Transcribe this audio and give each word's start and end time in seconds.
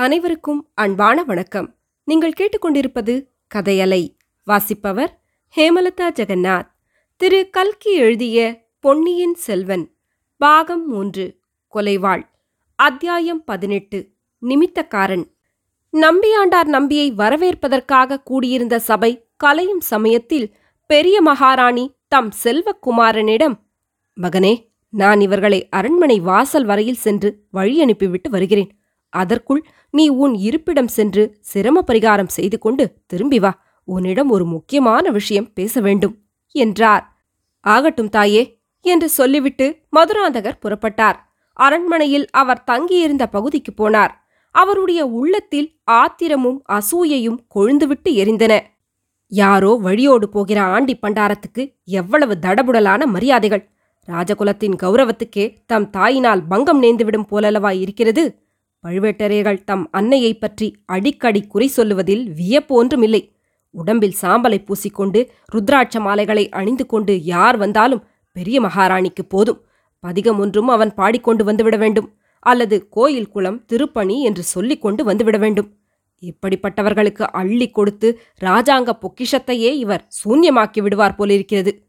அனைவருக்கும் 0.00 0.68
அன்பான 0.74 1.24
வணக்கம். 1.24 1.74
நீங்கள் 2.04 2.32
கேட்டுக்கொண்டிருப்பது 2.40 3.26
கதையலை 3.54 4.16
வாசிப்பவர் 4.44 5.20
ஹேமலதா 5.56 6.10
ஜெகநாத். 6.14 6.70
திரு 7.16 7.50
கல்கி 7.50 7.92
எழுதிய 7.94 8.66
பொன்னியின் 8.80 9.34
செல்வன் 9.34 9.94
பாகம் 10.36 10.86
மூன்று 10.86 11.38
கொலைவாள் 11.74 12.22
அத்தியாயம் 12.74 13.44
பதினெட்டு 13.44 14.10
நிமித்தக்காரன். 14.42 15.24
நம்பியாண்டார் 15.92 16.64
நம்பியை 16.64 17.12
வரவேற்பதற்காக 17.12 18.20
கூடியிருந்த 18.20 18.78
சபை 18.78 19.26
கலையும் 19.36 19.80
சமயத்தில் 19.80 20.56
பெரிய 20.86 21.20
மகாராணி 21.20 21.94
தம் 22.08 22.32
செல்வக்குமாரனிடம் 22.44 23.54
மகனே 24.20 24.70
நான் 24.88 25.20
இவர்களை 25.20 25.68
அரண்மனை 25.68 26.20
வாசல் 26.20 26.64
வரையில் 26.64 26.94
சென்று 26.94 27.44
வழி 27.50 27.82
அனுப்பிவிட்டு 27.82 28.30
வருகிறேன். 28.30 28.79
அதற்குள் 29.10 29.66
நீ 29.90 30.08
உன் 30.08 30.34
இருப்பிடம் 30.34 30.88
சென்று 30.88 31.36
சிரம 31.40 31.84
பரிகாரம் 31.86 32.28
செய்து 32.28 32.58
கொண்டு 32.58 32.94
திரும்பி 33.06 33.38
வா. 33.38 33.62
உன்னிடம் 33.84 34.30
ஒரு 34.30 34.44
முக்கியமான 34.44 35.10
விஷயம் 35.10 35.52
பேச 35.52 35.80
வேண்டும் 35.80 36.18
என்றார். 36.50 37.16
ஆகட்டும் 37.60 38.08
தாயே 38.08 38.58
என்று 38.80 39.08
சொல்லிவிட்டு 39.08 39.78
மதுராந்தகர் 39.96 40.60
புறப்பட்டார். 40.62 41.14
அரண்மனையில் 41.52 42.30
அவர் 42.30 42.64
தங்கியிருந்த 42.64 43.26
பகுதிக்கு 43.26 43.72
போனார். 43.72 44.10
அவருடைய 44.50 45.06
உள்ளத்தில் 45.06 45.78
ஆத்திரமும் 45.84 46.62
அசூயையும் 46.68 47.38
கொழுந்துவிட்டு 47.54 48.08
எரிந்தன. 48.08 48.60
யாரோ 49.26 49.78
வழியோடு 49.82 50.28
போகிற 50.28 50.62
ஆண்டி 50.62 50.98
பண்டாரத்துக்கு 51.02 51.74
எவ்வளவு 51.84 52.38
தடபுடலான 52.42 53.06
மரியாதைகள். 53.06 53.68
ராஜகுலத்தின் 54.08 54.76
கௌரவத்துக்கே 54.82 55.56
தம் 55.66 55.90
தாயினால் 55.90 56.42
பங்கம் 56.48 56.82
நேர்ந்துவிடும் 56.82 57.28
போலல்லவா 57.30 57.70
இருக்கிறது. 57.80 58.49
பழுவேட்டரையர்கள் 58.86 59.64
தம் 59.64 59.88
அன்னையைப் 59.90 60.40
பற்றி 60.40 60.76
அடிக்கடி 60.86 61.46
குறை 61.46 61.68
சொல்லுவதில் 61.68 62.32
வியப்பு 62.32 62.74
ஒன்றுமில்லை. 62.74 63.32
உடம்பில் 63.70 64.14
சாம்பலை 64.22 64.64
பூசிக்கொண்டு 64.64 65.28
ருத்ராட்ச 65.54 66.00
மாலைகளை 66.00 66.48
அணிந்து 66.48 66.86
கொண்டு 66.86 67.20
யார் 67.20 67.56
வந்தாலும் 67.56 68.04
பெரிய 68.32 68.60
மகாராணிக்கு 68.60 69.22
போதும். 69.28 69.64
பதிகம் 70.00 70.38
ஒன்றும் 70.38 70.68
அவன் 70.68 70.94
பாடிக்கொண்டு 70.94 71.44
வந்துவிட 71.44 71.78
வேண்டும். 71.78 72.14
அல்லது 72.38 72.88
கோயில் 72.88 73.28
குளம் 73.28 73.64
திருப்பணி 73.64 74.22
என்று 74.22 74.42
சொல்லிக் 74.42 74.80
கொண்டு 74.80 75.04
வந்துவிட 75.04 75.38
வேண்டும். 75.38 75.76
இப்படிப்பட்டவர்களுக்கு 76.20 77.22
அள்ளி 77.22 77.70
கொடுத்து 77.70 78.20
ராஜாங்க 78.40 78.90
பொக்கிஷத்தையே 78.98 79.72
இவர் 79.74 80.08
சூன்யமாக்கி 80.24 80.82
விடுவார் 80.82 81.14
போலிருக்கிறது. 81.14 81.86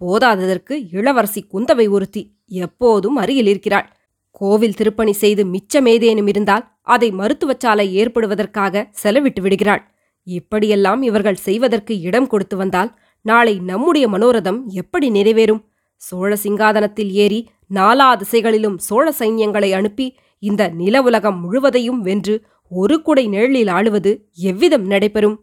போதாததற்கு 0.00 0.88
இளவரசி 0.92 1.46
குந்தவை 1.52 1.90
ஒருத்தி 1.90 2.34
எப்போதும் 2.46 3.16
அருகில் 3.16 3.46
இருக்கிறாள். 3.46 3.99
கோவில் 4.30 4.74
திருப்பணி 4.74 5.12
செய்து 5.12 5.42
மிச்சமேதேனும் 5.44 6.26
இருந்தால் 6.26 6.64
அதை 6.82 7.08
மருத்துவச்சாலை 7.12 7.86
ஏற்படுவதற்காக 7.92 8.84
செலவிட்டு 9.02 9.40
விடுகிறாள். 9.40 9.82
இப்படியெல்லாம் 10.26 11.02
இவர்கள் 11.02 11.42
செய்வதற்கு 11.46 12.00
இடம் 12.00 12.26
கொடுத்து 12.26 12.56
வந்தால் 12.56 12.90
நாளை 13.24 13.54
நம்முடைய 13.60 14.08
மனோரதம் 14.08 14.60
எப்படி 14.72 15.10
நிறைவேறும்? 15.10 15.62
சோழ 16.02 16.36
சிங்காதனத்தில் 16.36 17.10
ஏறி 17.12 17.40
நாலா 17.74 18.16
திசைகளிலும் 18.16 18.78
சோழ 18.78 19.06
சைன்யங்களை 19.18 19.70
அனுப்பி 19.74 20.06
இந்த 20.42 20.62
நில 20.68 21.02
உலகம் 21.02 21.38
முழுவதையும் 21.40 22.00
வென்று 22.00 22.34
ஒரு 22.72 22.96
குடை 23.02 23.24
நிழலில் 23.26 23.68
ஆளுவது 23.68 24.10
எவ்விதம் 24.34 24.86
நடைபெறும்? 24.86 25.36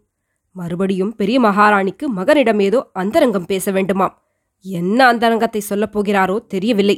மறுபடியும் 0.56 1.16
பெரிய 1.16 1.40
மகாராணிக்கு 1.40 2.06
மகனிடம் 2.08 2.60
ஏதோ 2.60 2.80
அந்தரங்கம் 2.94 3.46
பேச 3.46 3.72
வேண்டுமாம். 3.72 4.14
என்ன 4.66 5.00
அந்தரங்கத்தை 5.08 5.62
சொல்லப்போகிறாரோ 5.70 6.38
தெரியவில்லை. 6.48 6.98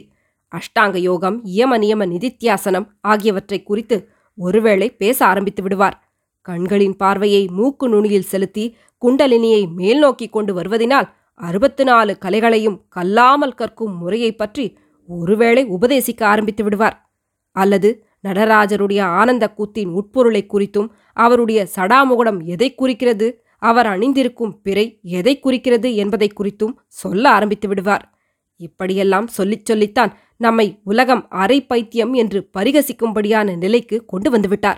அஷ்டாங்க 0.56 0.98
யோகம் 0.98 1.44
இயம 1.44 1.78
நியம 1.78 2.06
நிதித்தியாசனம் 2.06 2.88
ஆகியவற்றை 3.02 3.64
குறித்து 3.64 4.10
ஒருவேளை 4.36 4.96
பேச 4.96 5.26
ஆரம்பித்து 5.26 5.62
விடுவார். 5.64 6.12
கண்களின் 6.42 6.96
பார்வையை 6.96 7.48
மூக்கு 7.48 7.90
நுனியில் 7.90 8.22
செலுத்தி 8.22 8.76
குண்டலினியை 9.06 9.74
மேல் 9.74 10.00
நோக்கி 10.00 10.30
கொண்டு 10.30 10.62
வருவதினால் 10.62 11.10
அறுபத்து 11.34 11.84
நாலு 11.84 12.18
கலைகளையும் 12.18 12.86
கல்லாமல் 12.96 13.54
கற்கும் 13.54 13.98
முறையைப் 13.98 14.38
பற்றி 14.38 14.78
ஒருவேளை 15.08 15.66
உபதேசிக்க 15.66 16.24
ஆரம்பித்து 16.24 16.64
விடுவார். 16.64 17.12
அல்லது 17.52 18.04
நடராஜருடைய 18.28 19.02
ஆனந்த 19.02 19.54
கூத்தின் 19.58 19.92
உட்பொருளை 19.92 20.46
குறித்தும் 20.54 20.90
அவருடைய 21.14 21.68
சடாமுகுடம் 21.76 22.44
எதை 22.44 22.76
குறிக்கிறது 22.76 23.44
அவர் 23.58 23.86
அணிந்திருக்கும் 23.86 24.62
பிறை 24.62 25.00
எதை 25.04 25.40
குறிக்கிறது 25.40 25.96
என்பதை 25.96 26.32
குறித்தும் 26.34 26.76
சொல்ல 26.88 27.30
ஆரம்பித்து 27.30 27.68
விடுவார். 27.68 28.14
இப்படியெல்லாம் 28.58 29.28
சொல்லிச் 29.28 29.66
சொல்லித்தான் 29.66 30.18
நம்மை 30.40 30.80
உலகம் 30.84 31.30
அரை 31.30 31.66
பைத்தியம் 31.66 32.14
என்று 32.14 32.50
பரிகசிக்கும்படியான 32.58 33.58
நிலைக்கு 33.58 34.06
கொண்டு 34.06 34.38
வந்துவிட்டார். 34.38 34.78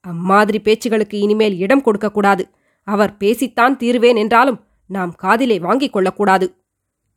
அம்மாதிரி 0.00 0.60
பேச்சுகளுக்கு 0.60 1.14
இனிமேல் 1.14 1.58
இடம் 1.58 1.82
கொடுக்கக்கூடாது. 1.82 2.48
அவர் 2.82 3.16
பேசித்தான் 3.18 3.76
தீருவேன் 3.76 4.16
என்றாலும் 4.16 4.60
நாம் 4.86 5.14
காதிலே 5.14 5.58
வாங்கிக் 5.58 5.92
கொள்ளக்கூடாது. 5.92 6.54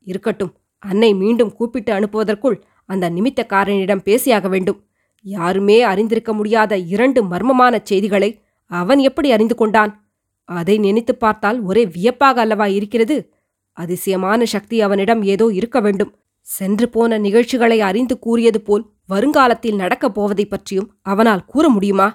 இருக்கட்டும் 0.02 0.54
அன்னை 0.80 1.14
மீண்டும் 1.14 1.54
கூப்பிட்டு 1.54 1.94
அனுப்புவதற்குள் 1.94 2.62
அந்த 2.86 3.10
நிமித்தக்காரனிடம் 3.10 4.04
பேசியாக 4.04 4.50
வேண்டும். 4.50 4.84
யாருமே 5.22 5.82
அறிந்திருக்க 5.82 6.34
முடியாத 6.34 6.78
இரண்டு 6.78 7.24
மர்மமான 7.24 7.80
செய்திகளை 7.84 8.42
அவன் 8.66 9.00
எப்படி 9.00 9.32
அறிந்து 9.32 9.56
கொண்டான்? 9.56 10.08
அதை 10.44 10.78
நினைத்துப் 10.78 11.20
பார்த்தால் 11.20 11.62
ஒரே 11.62 11.86
வியப்பாக 11.86 12.42
அல்லவா 12.42 12.66
இருக்கிறது? 12.66 13.34
அதிசயமான 13.72 14.46
சக்தி 14.46 14.82
அவனிடம் 14.82 15.24
ஏதோ 15.24 15.52
இருக்க 15.54 15.80
வேண்டும். 15.80 16.16
சென்று 16.48 16.90
போன 16.90 17.18
நிகழ்ச்சிகளை 17.18 17.82
அறிந்து 17.82 18.20
கூறியது 18.20 18.62
போல் 18.62 18.84
வருங்காலத்தில் 19.08 19.76
நடக்கப் 19.76 20.16
போவதைப் 20.20 20.50
பற்றியும் 20.50 20.90
அவனால் 21.02 21.46
கூற 21.46 21.70
முடியுமா? 21.70 22.08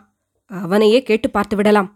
அவனையே 0.47 1.03
கேட்டு 1.03 1.29
பார்த்துவிடலாம் 1.29 1.89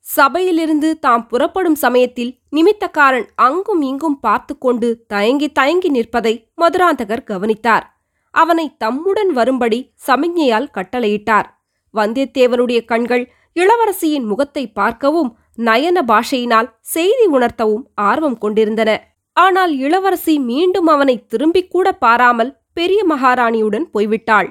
சபையிலிருந்து 0.00 0.98
தாம் 0.98 1.26
புறப்படும் 1.26 1.74
சமயத்தில் 1.74 2.38
நிமித்தக்காரன் 2.52 3.26
அங்கும் 3.34 3.82
இங்கும் 3.82 4.20
பார்த்து 4.20 4.58
கொண்டு 4.58 5.04
தயங்கி 5.06 5.48
தயங்கி 5.48 5.88
நிற்பதை 5.88 6.48
மதுராந்தகர் 6.60 7.24
கவனித்தார். 7.24 7.84
அவனை 8.30 8.76
தம்முடன் 8.76 9.32
வரும்படி 9.32 9.78
சமிஞ்ஞையால் 10.06 10.72
கட்டளையிட்டார். 10.74 11.48
வந்தியத்தேவனுடைய 11.94 12.84
கண்கள் 12.84 13.24
இளவரசியின் 13.56 14.26
முகத்தை 14.26 14.72
பார்க்கவும் 14.72 15.30
நயன 15.58 15.98
பாஷையினால் 16.06 16.68
செய்தி 16.80 17.26
உணர்த்தவும் 17.32 17.84
ஆர்வம் 17.94 18.38
கொண்டிருந்தன. 18.38 18.90
ஆனால் 19.36 19.72
இளவரசி 19.78 20.38
மீண்டும் 20.38 20.86
அவனை 20.86 21.26
திரும்பிக் 21.26 21.70
கூட 21.70 21.88
பாராமல் 21.92 22.52
பெரிய 22.72 23.00
மகாராணியுடன் 23.04 23.86
போய்விட்டாள். 23.92 24.48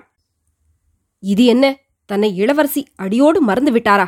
இது 1.24 1.46
என்ன? 1.46 1.66
தன்னை 2.06 2.30
இளவரசி 2.36 2.82
அடியோடு 2.96 3.42
மறந்து 3.42 3.72
விட்டாரா? 3.72 4.08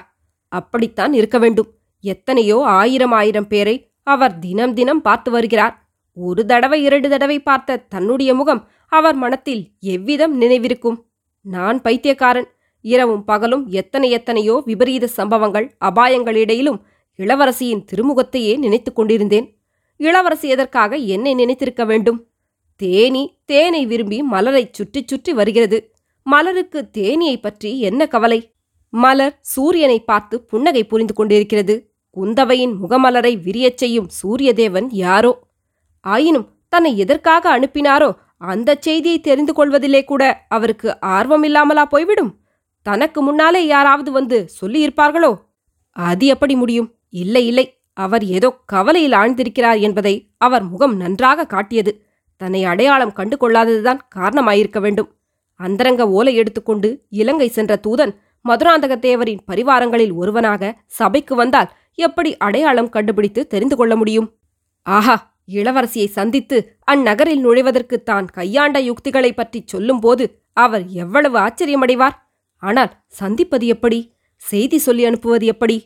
அப்படித்தான் 0.51 1.13
இருக்க 1.13 1.37
வேண்டும். 1.39 1.69
எத்தனையோ 2.03 2.57
ஆயிரம் 2.63 3.11
ஆயிரம் 3.11 3.47
பேரை 3.47 3.75
அவர் 4.03 4.39
தினம் 4.39 4.73
தினம் 4.73 5.01
பார்த்து 5.01 5.31
வருகிறார். 5.31 5.75
ஒரு 6.17 6.45
தடவை 6.45 6.83
இரண்டு 6.83 7.09
தடவை 7.09 7.37
பார்த்த 7.39 7.77
தன்னுடைய 7.77 8.33
முகம் 8.33 8.61
அவர் 8.87 9.15
மனத்தில் 9.15 9.63
எவ்விதம் 9.79 10.33
நினைவிருக்கும்? 10.41 10.97
நான் 11.45 11.81
பைத்தியக்காரன். 11.81 12.47
இரவும் 12.85 13.23
பகலும் 13.23 13.63
எத்தனை 13.67 14.09
எத்தனையோ 14.09 14.55
விபரீத 14.65 15.05
சம்பவங்கள் 15.07 15.67
அபாயங்களிடையிலும் 15.81 16.79
இளவரசியின் 17.19 17.85
திருமுகத்தையே 17.91 18.53
நினைத்துக் 18.57 18.95
கொண்டிருந்தேன். 18.95 19.47
இளவரசி 19.97 20.49
எதற்காக 20.49 20.95
என்னை 20.95 21.35
நினைத்திருக்க 21.35 21.85
வேண்டும்? 21.85 22.27
தேனி 22.75 23.37
தேனை 23.45 23.85
விரும்பி 23.85 24.23
மலரைச் 24.23 24.73
சுற்றிச் 24.73 25.07
சுற்றி 25.07 25.33
வருகிறது. 25.33 25.95
மலருக்கு 26.23 26.89
தேனியைப் 26.97 27.41
பற்றி 27.41 27.79
என்ன 27.79 28.07
கவலை? 28.07 28.53
மலர் 28.89 29.37
சூரியனை 29.41 29.99
பார்த்து 29.99 30.43
புன்னகை 30.43 30.83
புரிந்து 30.83 31.13
கொண்டிருக்கிறது. 31.13 31.93
குந்தவையின் 32.15 32.75
முகமலரை 32.75 33.35
விரியச் 33.35 33.77
செய்யும் 33.77 34.09
சூரியதேவன் 34.23 34.87
யாரோ? 34.89 35.47
ஆயினும் 36.01 36.49
தன்னை 36.69 36.97
எதற்காக 36.97 37.59
அனுப்பினாரோ? 37.59 38.15
அந்தச் 38.37 38.81
செய்தியை 38.81 39.19
தெரிந்து 39.19 39.53
கொள்வதிலே 39.53 40.03
கூட 40.03 40.45
அவருக்கு 40.49 40.97
ஆர்வமில்லாமலா 41.01 41.85
போய்விடும்? 41.85 42.39
தனக்கு 42.81 43.21
முன்னாலே 43.21 43.65
யாராவது 43.65 44.11
வந்து 44.11 44.49
சொல்லியிருப்பார்களோ? 44.61 45.37
அது 45.89 46.25
எப்படி 46.25 46.55
முடியும்? 46.55 46.93
இல்லை 47.09 47.47
இல்லை. 47.47 47.82
அவர் 47.93 48.25
ஏதோ 48.25 48.59
கவலையில் 48.65 49.11
ஆழ்ந்திருக்கிறார் 49.11 49.79
என்பதை 49.79 50.33
அவர் 50.37 50.63
முகம் 50.63 50.95
நன்றாக 50.95 51.45
காட்டியது. 51.45 52.05
தன்னை 52.37 52.63
அடையாளம் 52.63 53.13
கண்டு 53.13 53.37
கொள்ளாததுதான் 53.37 53.99
காரணமாயிருக்க 54.15 54.79
வேண்டும். 54.79 55.15
அந்தரங்க 55.55 56.09
ஓலை 56.09 56.35
எடுத்துக்கொண்டு 56.35 57.05
இலங்கை 57.09 57.47
சென்ற 57.47 57.79
தூதன் 57.87 58.13
மதுராந்தகத்தேவரின் 58.45 59.43
பரிவாரங்களில் 59.51 60.13
ஒருவனாக 60.13 60.73
சபைக்கு 60.85 61.35
வந்தால் 61.35 61.69
எப்படி 61.93 62.37
அடையாளம் 62.37 62.89
கண்டுபிடித்து 62.89 63.47
தெரிந்து 63.47 63.75
கொள்ள 63.75 63.95
முடியும்? 63.95 64.37
ஆஹா! 64.85 65.35
இளவரசியை 65.47 66.07
சந்தித்து 66.07 66.57
அந்நகரில் 66.91 67.39
நுழைவதற்கு 67.39 68.03
தான் 68.03 68.25
கையாண்ட 68.25 68.79
யுக்திகளைப் 68.79 69.35
பற்றி 69.35 69.63
சொல்லும்போது 69.65 70.43
அவர் 70.53 70.87
எவ்வளவு 70.87 71.37
ஆச்சரியமடைவார்? 71.39 72.17
ஆனால் 72.63 72.91
சந்திப்பது 73.07 73.67
எப்படி? 73.67 74.13
செய்தி 74.41 74.77
சொல்லி 74.77 75.05
அனுப்புவது 75.05 75.45
எப்படி? 75.45 75.77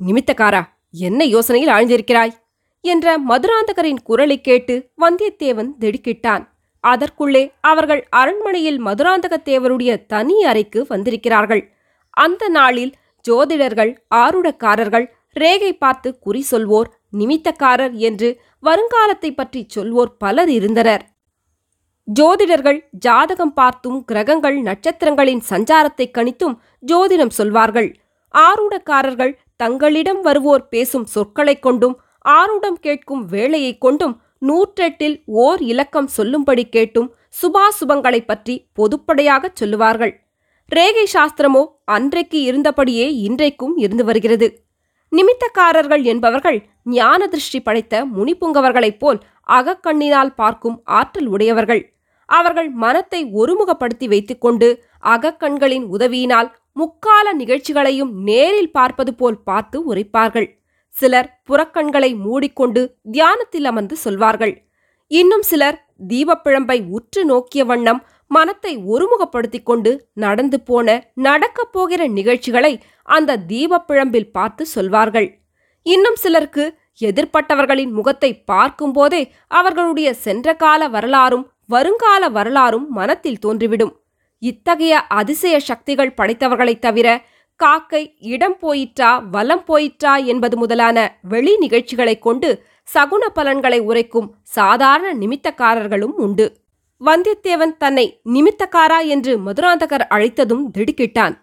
நிமித்தக்காரா? 0.00 0.62
என்ன 0.96 1.24
யோசனையில் 1.24 1.70
ஆழ்ந்திருக்கிறாய்? 1.70 2.32
என்ற 2.80 3.18
மதுராந்தகரின் 3.28 3.96
குரலைக் 4.04 4.44
கேட்டு 4.44 4.90
வந்தியத்தேவன் 4.98 5.68
திடுக்கிட்டான். 5.80 6.48
அதற்குள்ளே 6.80 7.52
அவர்கள் 7.60 8.06
அரண்மனையில் 8.10 8.84
மதுராந்தகத்தேவருடைய 8.84 10.06
தனி 10.06 10.44
அறைக்கு 10.44 10.84
வந்திருக்கிறார்கள். 10.88 11.72
அந்த 12.10 12.48
நாளில் 12.48 12.92
ஜோதிடர்கள் 13.28 13.96
ஆருடக்காரர்கள் 14.14 15.06
ரேகை 15.32 15.72
பார்த்து 15.72 16.18
குறி 16.18 16.44
சொல்வோர் 16.50 16.90
நிமித்தக்காரர் 17.18 17.92
என்று 17.92 18.40
வருங்காலத்தை 18.62 19.34
பற்றி 19.34 19.66
சொல்வோர் 19.74 20.12
பலர் 20.18 20.50
இருந்தனர். 20.50 21.06
ஜோதிடர்கள் 22.20 22.80
ஜாதகம் 22.90 23.54
பார்த்தும் 23.54 24.04
கிரகங்கள் 24.04 24.60
நட்சத்திரங்களின் 24.60 25.42
சஞ்சாரத்தை 25.50 26.10
கணித்தும் 26.12 26.56
ஜோதிடம் 26.86 27.30
சொல்வார்கள். 27.30 27.98
ஆரூடக்காரர்கள் 28.34 29.32
தங்களிடம் 29.56 30.20
வருவோர் 30.20 30.68
பேசும் 30.68 31.04
சொற்களைக் 31.04 31.62
கொண்டும் 31.62 32.00
ஆருடம் 32.28 32.72
கேட்கும் 32.72 33.24
வேளையைக் 33.26 33.80
கொண்டும் 33.80 34.20
நூற்றெட்டில் 34.40 35.22
ஓர் 35.26 35.60
இலக்கம் 35.62 36.06
சொல்லும்படி 36.06 36.68
கேட்டும் 36.68 37.14
சுபாசுபங்களைப் 37.42 38.26
பற்றி 38.26 38.66
பொதுப்படையாகச் 38.78 39.54
சொல்லுவார்கள். 39.54 40.26
ரேகை 40.66 41.06
சாஸ்திரமோ 41.12 41.66
அன்றைக்கு 41.84 42.52
இருந்தபடியே 42.52 43.08
இன்றைக்கும் 43.12 43.76
இருந்து 43.76 44.04
வருகிறது. 44.04 44.62
நிமித்தக்காரர்கள் 45.12 46.02
என்பவர்கள் 46.02 46.66
ஞான 46.84 47.26
திருஷ்டி 47.26 47.62
படைத்த 47.62 48.06
முனிப்புங்கவர்களைப் 48.06 48.98
போல் 48.98 49.18
அகக்கண்ணினால் 49.48 50.34
பார்க்கும் 50.34 50.80
ஆற்றல் 50.84 51.26
உடையவர்கள். 51.26 51.93
அவர்கள் 52.26 52.70
மனத்தை 52.70 53.20
ஒருமுகப்படுத்தி 53.34 54.08
வைத்துக்கொண்டு 54.08 54.68
அகக்கண்களின் 55.04 55.86
உதவியினால் 55.86 56.50
முக்கால 56.72 57.32
நிகழ்ச்சிகளையும் 57.32 58.12
நேரில் 58.22 58.70
பார்ப்பது 58.70 59.14
போல் 59.14 59.42
பார்த்து 59.42 59.94
உரைப்பார்கள். 59.94 60.48
சிலர் 60.94 61.40
புறக்கண்களை 61.48 62.10
மூடிக்கொண்டு 62.16 62.82
தியானத்தில் 63.10 63.64
அமர்ந்து 63.64 63.96
சொல்வார்கள். 63.96 64.54
இன்னும் 65.06 65.42
சிலர் 65.42 65.78
தீபப்பிழம்பை 66.08 66.88
உற்று 66.88 67.24
நோக்கிய 67.24 67.64
வண்ணம் 67.64 68.02
மனத்தை 68.26 68.72
ஒருமுகப்படுத்திக் 68.78 69.62
கொண்டு 69.62 69.90
நடந்து 70.14 70.60
போன 70.60 71.12
நடக்கப் 71.14 71.72
போகிற 71.72 72.06
நிகழ்ச்சிகளை 72.08 72.82
அந்த 73.08 73.36
தீபப்பிழம்பில் 73.48 74.30
பார்த்து 74.30 74.66
சொல்வார்கள். 74.66 75.28
இன்னும் 75.82 76.14
சிலருக்கு 76.14 76.64
எதிர்ப்பட்டவர்களின் 77.00 77.90
முகத்தை 77.90 78.44
பார்க்கும்போதே 78.44 79.32
அவர்களுடைய 79.48 80.14
சென்ற 80.14 80.54
கால 80.54 80.88
வரலாறும் 80.88 81.50
வருங்கால 81.66 82.28
வரலாறும் 82.28 82.90
மனத்தில் 82.90 83.38
தோன்றிவிடும். 83.46 83.92
இத்தகைய 84.38 85.00
அதிசய 85.00 85.58
சக்திகள் 85.58 86.14
படைத்தவர்களைத் 86.16 86.78
தவிர 86.78 87.24
காக்கை 87.56 88.16
இடம் 88.18 88.56
போயிற்றா 88.62 89.28
வலம் 89.30 89.64
போயிற்றா 89.68 90.24
என்பது 90.24 90.56
முதலான 90.56 91.18
வெளி 91.22 91.58
நிகழ்ச்சிகளைக் 91.58 92.22
கொண்டு 92.22 92.62
சகுன 92.94 93.26
பலன்களை 93.34 93.78
உரைக்கும் 93.78 94.34
சாதாரண 94.42 95.14
நிமித்தக்காரர்களும் 95.14 96.14
உண்டு. 96.16 96.56
வந்தியத்தேவன் 97.04 97.76
தன்னை 97.76 98.20
நிமித்தக்காரா 98.24 99.06
என்று 99.06 99.38
மதுராந்தகர் 99.38 100.06
அழைத்ததும் 100.10 100.70
திடுக்கிட்டான். 100.78 101.38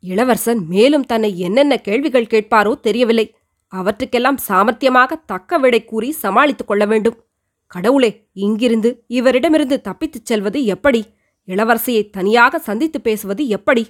இளவரசன் 0.00 0.66
மேலும் 0.68 1.04
தன்னை 1.04 1.38
என்னென்ன 1.38 1.76
கேள்விகள் 1.76 2.26
கேட்பாரோ 2.30 2.80
தெரியவில்லை. 2.80 3.36
அவற்றுக்கெல்லாம் 3.72 4.38
சாமர்த்தியமாக 4.48 5.12
தக்க 5.26 5.58
விடை 5.58 5.84
கூறி 5.84 6.10
சமாளித்துக் 6.10 6.66
கொள்ள 6.66 6.84
வேண்டும். 6.84 7.24
கடவுளே 7.66 8.28
இங்கிருந்து 8.32 9.04
இவரிடமிருந்து 9.08 9.80
தப்பித்துச் 9.80 10.24
செல்வது 10.24 10.64
எப்படி? 10.64 11.04
இளவரசியை 11.46 12.10
தனியாக 12.10 12.58
சந்தித்து 12.58 13.00
பேசுவது 13.00 13.48
எப்படி? 13.48 13.88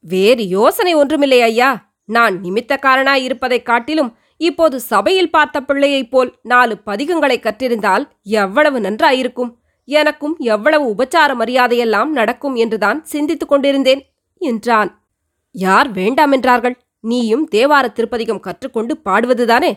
வேறு 0.00 0.48
யோசனை 0.48 0.94
ஒன்றுமில்லை 0.94 1.42
ஐயா. 1.42 1.92
நான் 2.04 2.40
நிமித்தக்காரனாய் 2.42 3.22
இருப்பதைக் 3.22 3.66
காட்டிலும் 3.66 4.16
இப்போது 4.36 4.80
சபையில் 4.80 5.30
பார்த்த 5.30 5.60
பிள்ளையைப் 5.60 6.10
போல் 6.10 6.38
நாலு 6.42 6.78
பதிகங்களை 6.86 7.38
கற்றிருந்தால் 7.38 8.08
எவ்வளவு 8.22 8.80
நன்றாயிருக்கும்? 8.80 9.56
எனக்கும் 9.84 10.36
எவ்வளவு 10.38 10.94
உபச்சார 10.94 11.34
மரியாதையெல்லாம் 11.34 12.06
நடக்கும் 12.06 12.54
என்றுதான் 12.54 13.04
சிந்தித்துக் 13.04 13.48
கொண்டிருந்தேன் 13.48 14.06
என்றான். 14.38 15.02
யார் 15.50 15.92
வேண்டாமென்றார்கள் 15.92 16.74
நீயும் 17.00 17.48
தேவார 17.50 17.92
திருப்பதிகம் 17.92 18.40
கற்றுக்கொண்டு 18.40 19.00
பாடுவதுதானே? 19.04 19.72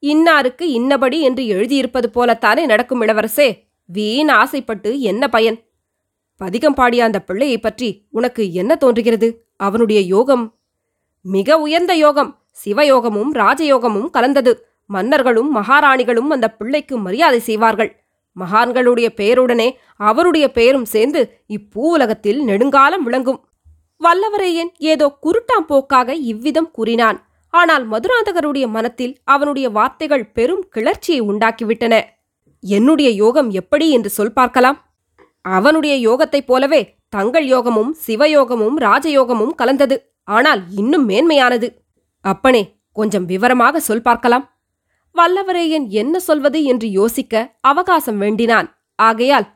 இன்னாருக்கு 0.00 0.62
இன்னபடி 0.62 1.20
என்று 1.20 1.42
எழுதியிருப்பது 1.42 2.04
போலத்தானே 2.14 2.66
நடக்கும் 2.66 3.02
இளவரசே? 3.02 3.68
வீண் 3.86 4.28
ஆசைப்பட்டு 4.28 5.00
என்ன 5.00 5.28
பயன்? 5.28 5.62
பதிகம் 6.36 6.74
பாடிய 6.74 7.04
அந்த 7.04 7.20
பிள்ளையைப் 7.20 7.62
பற்றி 7.62 8.06
உனக்கு 8.10 8.52
என்ன 8.52 8.76
தோன்றுகிறது? 8.76 9.46
அவனுடைய 9.56 10.00
யோகம்? 10.00 10.54
மிக 11.22 11.58
உயர்ந்த 11.58 11.94
யோகம். 11.94 12.38
சிவயோகமும் 12.64 13.32
ராஜயோகமும் 13.32 14.10
கலந்தது. 14.10 14.66
மன்னர்களும் 14.86 15.56
மகாராணிகளும் 15.56 16.30
அந்த 16.30 16.50
பிள்ளைக்கு 16.50 16.98
மரியாதை 16.98 17.38
செய்வார்கள். 17.38 18.04
மகான்களுடைய 18.40 19.08
பெயருடனே 19.16 19.72
அவருடைய 19.96 20.50
பெயரும் 20.50 20.84
சேர்ந்து 20.84 21.40
இப்பூவுலகத்தில் 21.48 22.42
நெடுங்காலம் 22.42 23.02
விளங்கும். 23.02 23.49
வல்லவரையன் 24.00 24.70
ஏதோ 24.92 25.06
குருட்டாம் 25.24 25.66
போக்காக 25.66 26.14
இவ்விதம் 26.14 26.70
கூறினான். 26.70 27.18
ஆனால் 27.54 27.84
மதுராந்தகருடைய 27.88 28.66
மனத்தில் 28.68 29.14
அவனுடைய 29.24 29.66
வார்த்தைகள் 29.70 30.30
பெரும் 30.32 30.64
கிளர்ச்சியை 30.68 31.20
உண்டாக்கிவிட்டன. 31.20 31.94
என்னுடைய 32.64 33.10
யோகம் 33.14 33.50
எப்படி 33.50 33.86
என்று 33.90 34.10
சொல் 34.10 34.32
பார்க்கலாம். 34.32 34.78
அவனுடைய 35.44 35.94
யோகத்தைப் 36.08 36.48
போலவே 36.48 36.80
தங்கள் 37.08 37.46
யோகமும் 37.46 37.92
சிவயோகமும் 38.06 38.76
ராஜயோகமும் 38.78 39.54
கலந்தது. 39.54 39.96
ஆனால் 40.28 40.60
இன்னும் 40.70 41.08
மேன்மையானது. 41.08 41.68
அப்பனே 42.24 42.62
கொஞ்சம் 42.92 43.24
விவரமாக 43.24 43.80
சொல் 43.80 44.06
பார்க்கலாம். 44.08 44.44
வல்லவரையன் 45.14 45.86
என்ன 46.00 46.14
சொல்வது 46.18 46.58
என்று 46.64 46.86
யோசிக்க 46.90 47.34
அவகாசம் 47.60 48.18
வேண்டினான். 48.18 48.68
ஆகையால் 48.98 49.46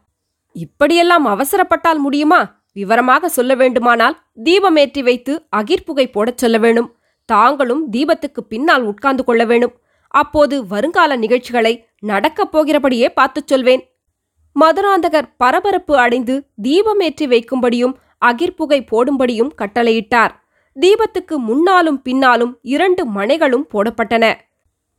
இப்படியெல்லாம் 0.57 1.27
அவசரப்பட்டால் 1.27 1.99
முடியுமா? 1.99 2.41
விவரமாக 2.75 3.29
சொல்ல 3.29 3.55
வேண்டுமானால் 3.55 4.17
தீபமேற்றி 4.45 5.03
வைத்து 5.03 5.33
அகிர்புகை 5.57 6.07
போடச் 6.13 6.39
சொல்ல 6.39 6.59
வேணும். 6.59 6.91
தாங்களும் 7.29 7.83
தீபத்துக்கு 7.93 8.41
பின்னால் 8.49 8.83
உட்கார்ந்து 8.83 9.25
கொள்ள 9.25 9.45
வேணும். 9.45 9.75
அப்போது 10.15 10.67
வருங்கால 10.67 11.17
நிகழ்ச்சிகளை 11.17 11.75
நடக்கப் 12.01 12.53
போகிறபடியே 12.55 13.09
பார்த்துச் 13.09 13.47
சொல்வேன். 13.47 13.83
மதுராந்தகர் 14.57 15.29
பரபரப்பு 15.37 15.95
அடைந்து 15.97 16.35
தீபமேற்றி 16.63 17.27
வைக்கும்படியும் 17.33 17.95
அகிர்புகை 18.25 18.81
போடும்படியும் 18.91 19.53
கட்டளையிட்டார். 19.59 20.35
தீபத்துக்கு 20.77 21.37
முன்னாலும் 21.49 22.03
பின்னாலும் 22.03 22.59
இரண்டு 22.63 23.03
மனைகளும் 23.07 23.67
போடப்பட்டன. 23.73 24.35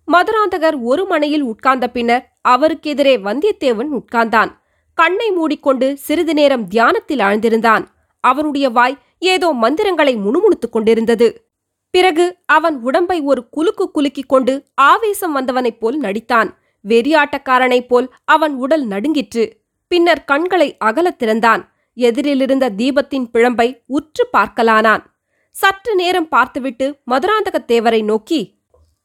மதுராந்தகர் 0.07 0.77
ஒரு 0.81 1.05
மனையில் 1.05 1.41
உட்கார்ந்த 1.41 1.85
பின்னர் 1.89 2.25
அவருக்கெதிரே 2.49 3.15
வந்தியத்தேவன் 3.27 3.91
உட்கார்ந்தான். 3.99 4.51
கண்ணை 4.95 5.31
மூடிக்கொண்டு 5.31 5.97
சிறிது 5.97 6.33
நேரம் 6.33 6.67
தியானத்தில் 6.67 7.19
ஆழ்ந்திருந்தான். 7.19 7.85
அவனுடைய 8.19 8.69
வாய் 8.69 8.97
ஏதோ 9.19 9.51
மந்திரங்களை 9.51 10.15
முணுமுணுத்துக் 10.15 10.71
கொண்டிருந்தது. 10.71 11.49
பிறகு 11.89 12.37
அவன் 12.45 12.81
உடம்பை 12.81 13.21
ஒரு 13.21 13.49
குலுக்கு 13.49 13.91
குலுக்கிக் 13.93 14.27
கொண்டு 14.27 14.65
ஆவேசம் 14.75 15.31
வந்தவனைப் 15.31 15.79
போல் 15.79 15.99
நடித்தான். 15.99 16.57
வெறியாட்டக்காரனைப் 16.87 17.87
போல் 17.87 18.13
அவன் 18.25 18.55
உடல் 18.55 18.87
நடுங்கிற்று. 18.87 19.61
பின்னர் 19.87 20.25
கண்களை 20.25 20.77
அகலத் 20.85 21.19
திறந்தான். 21.19 21.73
எதிரிலிருந்த 21.95 22.69
தீபத்தின் 22.69 23.27
பிழம்பை 23.33 23.81
உற்று 23.87 24.27
பார்க்கலானான். 24.37 25.03
சற்று 25.51 25.95
நேரம் 25.95 26.27
பார்த்துவிட்டு 26.27 26.97
மதுராந்தகத்தேவரை 27.11 28.03
நோக்கி 28.03 28.59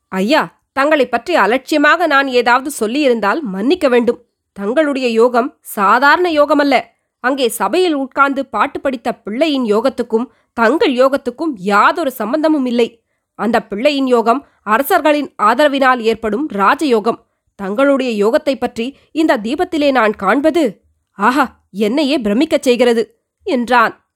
ஐயா 0.08 0.62
தங்களைப் 0.72 1.10
பற்றி 1.10 1.34
அலட்சியமாக 1.34 2.06
நான் 2.06 2.28
ஏதாவது 2.28 2.70
சொல்லியிருந்தால் 2.80 3.40
மன்னிக்க 3.40 3.88
வேண்டும். 3.88 4.24
தங்களுடைய 4.52 5.08
யோகம் 5.08 5.58
சாதாரண 5.60 6.44
யோகமல்ல. 6.44 6.80
அங்கே 7.20 7.48
சபையில் 7.48 7.94
உட்கார்ந்து 7.94 8.46
பாட்டு 8.46 8.80
படித்த 8.80 9.14
பிள்ளையின் 9.14 9.64
யோகத்துக்கும் 9.64 10.26
தங்கள் 10.52 10.94
யோகத்துக்கும் 10.94 11.52
யாதொரு 11.54 12.10
சம்பந்தமும் 12.10 12.66
இல்லை. 12.66 13.04
அந்த 13.34 13.66
பிள்ளையின் 13.66 14.06
யோகம் 14.06 14.46
அரசர்களின் 14.62 15.34
ஆதரவினால் 15.42 15.98
ஏற்படும் 15.98 16.48
ராஜயோகம். 16.48 17.18
தங்களுடைய 17.54 18.26
யோகத்தைப் 18.26 18.60
பற்றி 18.60 18.96
இந்த 19.12 19.38
தீபத்திலே 19.38 19.90
நான் 19.90 20.12
காண்பது? 20.12 20.82
ஆஹா 21.10 21.66
என்னையே 21.70 22.18
பிரமிக்கச் 22.18 22.62
செய்கிறது 22.62 23.20
என்றான். 23.42 24.10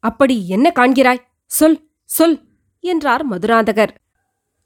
அப்படி 0.00 0.48
என்ன 0.48 0.72
காண்கிறாய்? 0.74 1.22
சொல் 1.46 1.90
சொல் 2.04 2.40
என்றார் 2.80 3.28
மதுராந்தகர். 3.28 3.88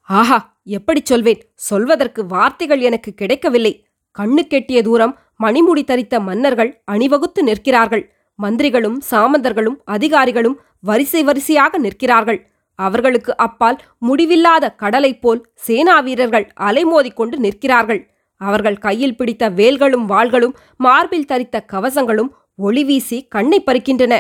ஆஹா 0.00 0.60
எப்படிச் 0.64 1.06
சொல்வேன்? 1.06 1.52
சொல்வதற்கு 1.54 2.26
வார்த்தைகள் 2.26 2.80
எனக்கு 2.80 3.12
கிடைக்கவில்லை. 3.12 3.89
கண்ணு 4.19 4.43
கெட்டிய 4.49 4.83
தூரம் 4.83 5.19
மணிமுடி 5.45 5.83
தரித்த 5.85 6.21
மன்னர்கள் 6.21 6.83
அணிவகுத்து 6.85 7.43
நிற்கிறார்கள். 7.43 8.12
மந்திரிகளும் 8.38 8.99
சாமந்தர்களும் 9.11 9.76
அதிகாரிகளும் 9.85 10.61
வரிசை 10.81 11.23
வரிசையாக 11.23 11.79
நிற்கிறார்கள். 11.79 12.47
அவர்களுக்கு 12.75 13.37
அப்பால் 13.37 13.79
முடிவில்லாத 13.99 14.73
கடலைப் 14.73 15.23
போல் 15.23 15.40
சேனா 15.55 16.00
வீரர்கள் 16.00 16.52
அலைமோதிக்கொண்டு 16.61 17.37
நிற்கிறார்கள். 17.37 18.11
அவர்கள் 18.37 18.79
கையில் 18.79 19.17
பிடித்த 19.17 19.50
வேல்களும் 19.50 20.07
வாள்களும் 20.09 20.55
மார்பில் 20.76 21.29
தரித்த 21.29 21.57
கவசங்களும் 21.73 22.31
ஒளி 22.57 22.85
வீசி 22.85 23.26
கண்ணை 23.29 23.62
பறிக்கின்றன. 23.67 24.14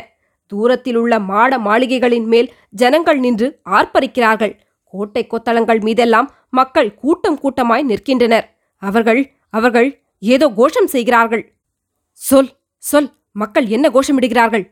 தூரத்திலுள்ள 0.52 1.20
மாட 1.20 1.58
மாளிகைகளின் 1.58 2.24
மேல் 2.24 2.52
ஜனங்கள் 2.70 3.18
நின்று 3.18 3.60
ஆர்ப்பரிக்கிறார்கள். 3.70 4.54
கோட்டை 4.84 5.26
கொத்தளங்கள் 5.26 5.80
மீதெல்லாம் 5.80 6.30
மக்கள் 6.50 6.94
கூட்டம் 6.94 7.38
கூட்டமாய் 7.42 7.82
நிற்கின்றனர். 7.82 8.46
அவர்கள் 8.82 9.20
அவர்கள் 9.50 10.02
ஏதோ 10.18 10.48
கோஷம் 10.48 10.86
செய்கிறார்கள். 10.86 11.54
சொல் 12.12 12.50
சொல் 12.76 13.10
மக்கள் 13.32 13.66
என்ன 13.66 13.88
கோஷமிடுகிறார்கள்? 13.88 14.70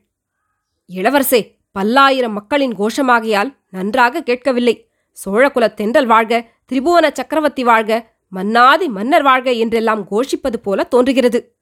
இளவரசே 0.89 1.57
பல்லாயிரம் 1.71 2.33
மக்களின் 2.33 2.75
கோஷமாகையால் 2.77 3.55
நன்றாக 3.71 4.23
கேட்கவில்லை. 4.23 4.91
சோழகுலத் 5.25 5.75
தென்றல் 5.75 6.07
வாழ்க 6.07 6.51
திரிபுவன 6.73 7.13
சக்கரவர்த்தி 7.13 7.65
வாழ்க 7.65 8.11
மன்னாதி 8.29 8.89
மன்னர் 8.89 9.23
வாழ்க 9.23 9.53
என்றெல்லாம் 9.53 10.09
கோஷிப்பது 10.11 10.57
போல 10.63 10.85
தோன்றுகிறது. 10.85 11.57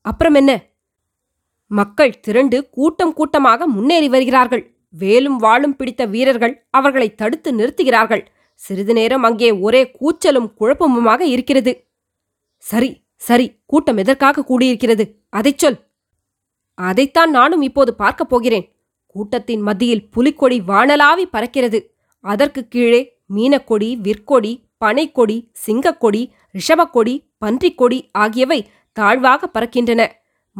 அப்புறம் 0.00 0.34
என்ன? 0.34 0.64
மக்கள் 1.66 2.20
திரண்டு 2.20 2.68
கூட்டம் 2.68 3.12
கூட்டமாக 3.12 3.66
முன்னேறி 3.66 4.08
வருகிறார்கள். 4.08 4.76
வேலும் 4.88 5.42
வாளும் 5.42 5.76
பிடித்த 5.76 6.04
வீரர்கள் 6.04 6.66
அவர்களை 6.70 7.14
தடுத்து 7.14 7.52
நிறுத்துகிறார்கள். 7.52 8.26
சிறிது 8.54 8.92
நேரம் 8.92 9.22
அங்கே 9.22 9.50
ஒரே 9.52 9.90
கூச்சலும் 10.00 10.52
குழப்பமுமாக 10.60 11.20
இருக்கிறது. 11.20 11.72
சரி 12.62 13.02
சரி 13.16 13.58
கூட்டம் 13.66 13.96
எதற்காக 13.96 14.44
கூடியிருக்கிறது? 14.48 15.04
அதைச் 15.28 15.58
சொல். 15.58 15.76
அதைத்தான் 16.74 17.30
நானும் 17.30 17.62
இப்போது 17.62 17.94
பார்க்கப் 17.94 18.28
போகிறேன். 18.28 18.76
கூட்டத்தின் 19.06 19.60
மத்தியில் 19.60 20.10
புலிக்கொடி 20.10 20.62
வானலாவி 20.68 21.24
பறக்கிறது. 21.32 21.78
அதற்கு 22.20 22.68
கீழே 22.68 23.20
மீனக்கொடி 23.34 23.96
விற்கொடி 24.02 24.52
பனைக்கொடி 24.84 25.50
சிங்கக்கொடி 25.66 26.30
ரிஷபக்கொடி 26.52 27.14
பன்றிக்கொடி 27.46 28.08
ஆகியவை 28.12 28.70
தாழ்வாக 28.92 29.50
பறக்கின்றன. 29.54 30.06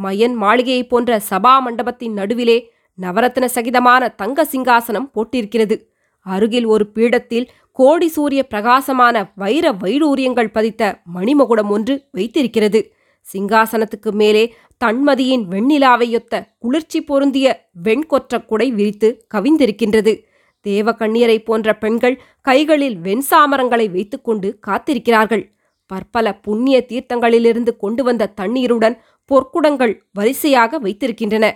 மயன் 0.03 0.35
மாளிகையைப் 0.41 0.89
போன்ற 0.89 1.21
சபா 1.29 1.59
மண்டபத்தின் 1.59 2.13
நடுவிலே 2.13 2.71
நவரத்ன 3.01 3.47
சகிதமான 3.55 4.15
தங்க 4.15 4.47
சிங்காசனம் 4.51 5.09
போட்டிருக்கிறது. 5.15 5.91
அருகில் 6.19 6.65
ஒரு 6.65 6.87
பீடத்தில் 6.87 7.49
கோடி 7.73 8.07
சூரிய 8.07 8.43
பிரகாசமான 8.43 9.31
வைர 9.35 9.71
வைடூரியங்கள் 9.71 10.47
பதித்த 10.47 11.01
மணிமகுடம் 11.15 11.69
ஒன்று 11.69 12.03
வைத்திருக்கிறது. 12.11 12.93
சிங்காசனத்துக்கு 13.33 14.11
மேலே 14.11 14.55
தன்மதியின் 14.85 15.45
வெண்ணிலாவையொத்த 15.51 16.47
குளிர்ச்சி 16.59 17.01
பொருந்திய 17.01 17.69
வெண்கொற்ற 17.83 18.45
குடை 18.45 18.71
விரித்து 18.71 19.25
கவிந்திருக்கின்றது. 19.33 20.23
தேவ 20.61 20.93
கண்ணீரை 20.93 21.43
போன்ற 21.43 21.77
பெண்கள் 21.77 22.21
கைகளில் 22.41 22.97
வெண்சாமரங்களை 22.97 23.91
வைத்துக்கொண்டு 23.91 24.59
காத்திருக்கிறார்கள். 24.67 25.51
பற்பல 25.85 26.35
புண்ணிய 26.35 26.85
தீர்த்தங்களிலிருந்து 26.89 27.77
கொண்டு 27.77 28.03
வந்த 28.03 28.25
தண்ணீருடன் 28.25 29.01
பொற்குடங்கள் 29.31 29.99
வரிசையாக 30.13 30.79
வைத்திருக்கின்றன. 30.79 31.51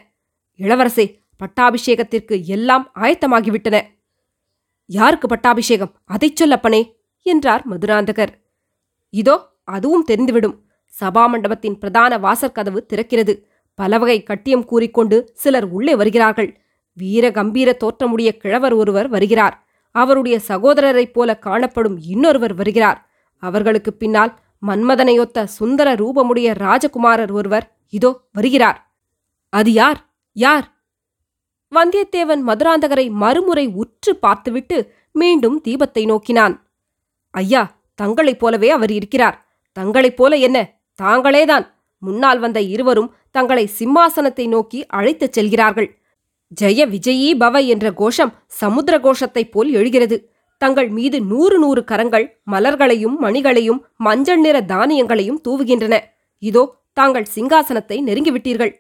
இளவரசே 0.58 1.06
பட்டாபிஷேகத்திற்கு 1.40 2.44
எல்லாம் 2.46 2.92
ஆயத்தமாகிவிட்டன. 2.96 3.82
யாருக்கு 4.90 5.28
பட்டாபிஷேகம்? 5.28 5.96
அதைச் 6.06 6.44
சொல்லப்பனே 6.44 6.92
என்றார் 7.22 7.64
மதுராந்தகர். 7.70 8.30
இதோ 9.10 9.54
அதுவும் 9.64 10.06
தெரிந்துவிடும். 10.08 10.58
சபா 11.00 11.28
மண்டபத்தின் 11.28 11.78
பிரதான 11.78 12.18
வாசற்கதவு 12.18 12.80
திறக்கிறது. 12.94 13.44
பலவகை 13.76 14.24
கட்டியம் 14.24 14.66
கூறிக்கொண்டு 14.66 15.30
சிலர் 15.34 15.66
உள்ளே 15.66 15.96
வருகிறார்கள். 15.96 16.62
வீர 16.94 17.32
கம்பீர 17.32 17.74
தோற்றமுடைய 17.74 18.38
கிழவர் 18.38 18.74
ஒருவர் 18.74 19.08
வருகிறார். 19.08 19.68
அவருடைய 19.92 20.40
சகோதரரைப் 20.48 21.14
போல 21.14 21.38
காணப்படும் 21.38 21.98
இன்னொருவர் 21.98 22.54
வருகிறார். 22.54 23.10
அவர்களுக்கு 23.38 23.94
பின்னால் 23.94 24.40
மன்மதனையொத்த 24.68 25.44
சுந்தர 25.44 25.94
ரூபமுடைய 25.94 26.48
ராஜகுமாரர் 26.56 27.32
ஒருவர் 27.32 27.78
இதோ 27.90 28.22
வருகிறார். 28.32 28.96
அது 29.50 29.72
யார்? 29.72 30.16
யார்? 30.32 30.77
வந்தியத்தேவன் 31.76 32.42
மதுராந்தகரை 32.48 33.10
மறுமுறை 33.10 33.68
உற்று 33.68 34.16
பார்த்துவிட்டு 34.16 34.94
மீண்டும் 35.12 35.62
தீபத்தை 35.64 36.06
நோக்கினான். 36.06 36.68
ஐயா 37.32 37.80
தங்களைப் 37.96 38.40
போலவே 38.40 38.70
அவர் 38.70 38.92
இருக்கிறார். 38.92 39.48
தங்களைப் 39.72 40.18
போல 40.18 40.36
என்ன? 40.36 40.82
தாங்களேதான். 41.02 41.66
முன்னால் 41.98 42.40
வந்த 42.40 42.62
இருவரும் 42.62 43.14
தங்களை 43.32 43.70
சிம்மாசனத்தை 43.80 44.48
நோக்கி 44.48 44.86
அழைத்துச் 44.86 45.34
செல்கிறார்கள். 45.34 45.90
ஜெய 46.62 46.80
விஜயீ 46.88 47.30
பவ 47.38 47.66
என்ற 47.66 47.94
கோஷம் 47.94 48.34
சமுத்திர 48.48 48.98
கோஷத்தைப் 48.98 49.52
போல் 49.52 49.72
எழுகிறது. 49.72 50.32
தங்கள் 50.58 50.90
மீது 50.90 51.22
நூறு 51.22 51.60
நூறு 51.60 51.84
கரங்கள் 51.84 52.40
மலர்களையும் 52.52 53.16
மணிகளையும் 53.20 53.86
மஞ்சள் 53.98 54.40
நிற 54.40 54.62
தானியங்களையும் 54.62 55.42
தூவுகின்றன. 55.48 56.00
இதோ 56.44 56.64
தாங்கள் 56.94 57.26
சிங்காசனத்தை 57.36 57.98
நெருங்கிவிட்டீர்கள். 58.04 58.74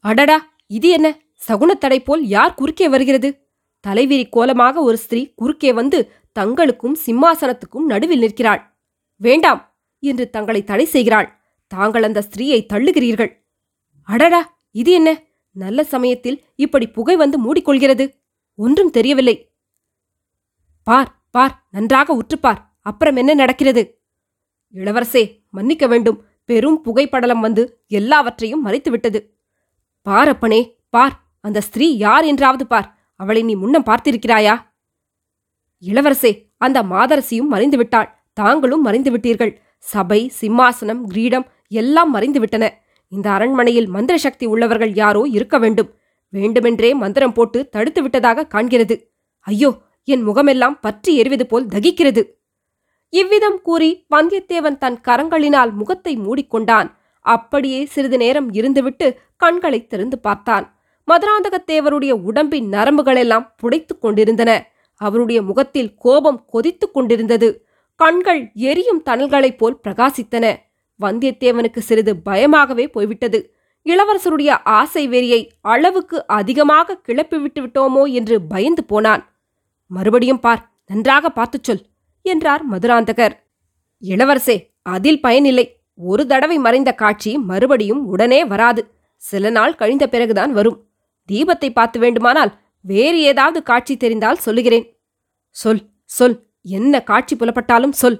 அடடா! 0.00 0.56
இது 0.66 0.88
என்ன? 0.88 1.08
சகுனத்தடை 1.46 2.04
போல் 2.04 2.26
யார் 2.26 2.54
குறுக்கே 2.54 2.88
வருகிறது? 2.88 3.48
தலைவிரி 3.86 4.28
கோலமாக 4.28 4.82
ஒரு 4.82 4.96
ஸ்திரீ 4.96 5.34
குறுக்கே 5.34 5.72
வந்து 5.72 6.12
தங்களுக்கும் 6.38 6.96
சிம்மாசனத்துக்கும் 7.06 7.84
நடுவில் 7.86 8.18
நிற்கிறாள். 8.18 8.76
வேண்டாம் 9.16 9.76
என்று 9.98 10.30
தங்களை 10.30 10.64
தடை 10.64 10.84
செய்கிறாள். 10.84 11.40
தாங்கள் 11.66 12.02
அந்த 12.02 12.22
ஸ்திரீயை 12.22 12.66
தள்ளுகிறீர்கள். 12.72 13.32
அடடா! 14.02 14.56
இது 14.70 14.92
என்ன? 14.92 15.22
நல்ல 15.50 15.84
சமயத்தில் 15.84 16.44
இப்படி 16.54 16.86
புகை 16.88 17.16
வந்து 17.16 17.38
மூடிக்கொள்கிறது. 17.38 18.14
ஒன்றும் 18.54 18.90
தெரியவில்லை. 18.90 19.52
பார் 20.82 21.22
பார் 21.30 21.66
நன்றாக 21.70 22.16
உற்றுப்பார். 22.16 22.58
அப்புறம் 22.80 23.16
என்ன 23.16 23.34
நடக்கிறது? 23.34 24.02
இளவரசே 24.74 25.46
மன்னிக்க 25.50 25.86
வேண்டும். 25.86 26.24
பெரும் 26.44 26.82
புகைப்படலம் 26.84 27.40
வந்து 27.40 27.84
எல்லாவற்றையும் 27.86 28.66
மறைத்துவிட்டது. 28.66 29.20
பார் 30.02 30.28
அப்பனே 30.28 30.76
பார். 30.90 31.27
அந்த 31.44 31.58
ஸ்திரீ 31.66 31.86
யார் 32.06 32.24
என்றாவது 32.24 32.64
பார். 32.66 32.88
அவளை 33.20 33.42
நீ 33.48 33.54
முன்னம் 33.62 33.88
பார்த்திருக்கிறாயா? 33.88 34.54
இளவரசே 35.82 36.32
அந்த 36.66 36.78
மாதரசியும் 36.92 37.52
மறைந்து 37.54 37.76
விட்டாள் 37.80 38.08
தாங்களும் 38.36 38.84
மறைந்து 38.86 39.10
விட்டீர்கள் 39.14 39.52
சபை 39.84 40.20
சிம்மாசனம் 40.40 41.02
கிரீடம் 41.12 41.46
எல்லாம் 41.80 42.10
மறைந்து 42.10 42.40
விட்டன 42.40 42.64
இந்த 43.12 43.26
அரண்மனையில் 43.30 43.88
மந்திர 43.88 44.16
சக்தி 44.24 44.46
உள்ளவர்கள் 44.46 44.92
யாரோ 44.94 45.22
இருக்க 45.36 45.56
வேண்டும். 45.58 45.90
வேண்டுமென்றே 46.32 46.90
மந்திரம் 47.02 47.34
போட்டு 47.36 47.58
தடுத்து 47.74 48.00
விட்டதாக 48.02 48.46
காண்கிறது. 48.54 48.96
ஐயோ 49.46 49.70
என் 50.08 50.24
முகமெல்லாம் 50.28 50.76
பற்றி 50.80 51.12
எறிவது 51.20 51.44
போல் 51.46 51.70
தகிக்கிறது. 51.74 52.22
இவ்விதம் 53.12 53.58
கூறி 53.66 53.90
வந்தியத்தேவன் 54.14 54.78
தன் 54.78 54.98
கரங்களினால் 55.08 55.72
முகத்தை 55.72 56.12
மூடிக்கொண்டான். 56.24 56.88
அப்படியே 57.24 57.80
சிறிது 57.86 58.18
நேரம் 58.24 58.48
இருந்துவிட்டு 58.52 59.06
கண்களை 59.36 59.80
திறந்து 59.86 60.18
பார்த்தான். 60.18 60.66
மதுராந்தகத்தேவருடைய 61.08 62.10
உடம்பின் 62.10 62.70
நரம்புகளெல்லாம் 62.70 63.54
புடைத்துக் 63.62 64.00
கொண்டிருந்தன. 64.00 64.66
அவருடைய 64.94 65.42
முகத்தில் 65.42 65.94
கோபம் 65.94 66.44
கொதித்துக் 66.46 66.94
கொண்டிருந்தது. 66.94 67.66
கண்கள் 67.96 68.50
எரியும் 68.54 69.02
தணல்களைப் 69.02 69.58
போல் 69.58 69.80
பிரகாசித்தன. 69.88 70.56
வந்தியத்தேவனுக்கு 71.00 71.78
சிறிது 71.78 72.16
பயமாகவே 72.16 72.88
போய்விட்டது. 72.88 73.54
இளவரசருடைய 73.84 74.50
ஆசை 74.64 75.08
வெறியை 75.08 75.48
அளவுக்கு 75.60 76.26
அதிகமாக 76.26 77.00
கிளப்பிவிட்டு 77.08 77.60
விட்டோமோ 77.60 78.12
என்று 78.12 78.42
பயந்து 78.42 78.84
போனான். 78.84 79.34
மறுபடியும் 79.86 80.40
பார் 80.40 80.70
நன்றாக 80.86 81.30
பார்த்துச் 81.30 81.64
சொல் 81.64 81.82
என்றார் 82.22 82.62
மதுராந்தகர். 82.70 83.32
இளவரசே 84.02 84.70
அதில் 84.82 85.20
பயனில்லை. 85.20 85.76
ஒரு 85.94 86.26
தடவை 86.26 86.58
மறைந்த 86.58 86.92
காட்சி 86.92 87.38
மறுபடியும் 87.38 88.06
உடனே 88.06 88.44
வராது. 88.44 88.90
சில 89.16 89.50
நாள் 89.50 89.74
கழிந்த 89.74 90.08
பிறகுதான் 90.08 90.52
வரும். 90.52 90.87
தீபத்தை 91.30 91.70
பார்த்து 91.72 91.98
வேண்டுமானால் 91.98 92.52
வேறு 92.84 93.18
ஏதாவது 93.20 93.62
காட்சி 93.62 93.96
தெரிந்தால் 93.96 94.36
சொல்லுகிறேன். 94.36 94.86
சொல் 95.50 95.82
சொல். 96.04 96.36
என்ன 96.62 97.02
காட்சி 97.02 97.36
புலப்பட்டாலும் 97.36 97.92
சொல். 97.92 98.18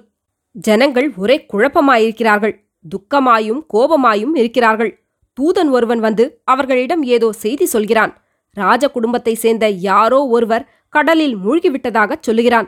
ஜனங்கள் 0.51 1.07
ஒரே 1.15 1.45
குழப்பமாயிருக்கிறார்கள். 1.53 2.55
துக்கமாயும் 2.85 3.61
கோபமாயும் 3.73 4.35
இருக்கிறார்கள். 4.35 4.91
தூதன் 5.37 5.69
ஒருவன் 5.69 5.99
வந்து 5.99 6.41
அவர்களிடம் 6.43 7.03
ஏதோ 7.03 7.31
செய்தி 7.31 7.65
சொல்கிறான். 7.65 8.13
ராஜ 8.57 8.83
குடும்பத்தை 8.87 9.33
சேர்ந்த 9.35 9.65
யாரோ 9.69 10.19
ஒருவர் 10.27 10.67
கடலில் 10.89 11.35
மூழ்கிவிட்டதாகச் 11.37 12.21
சொல்லுகிறான். 12.21 12.67